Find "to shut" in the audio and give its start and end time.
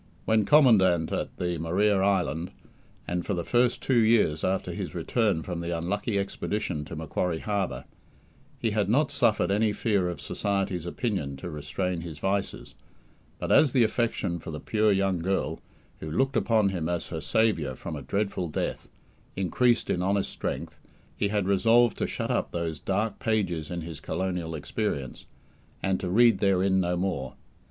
21.99-22.31